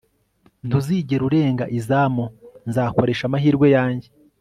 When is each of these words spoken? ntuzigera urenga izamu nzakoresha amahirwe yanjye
ntuzigera 0.67 1.23
urenga 1.29 1.65
izamu 1.79 2.25
nzakoresha 2.69 3.23
amahirwe 3.25 3.67
yanjye 3.75 4.07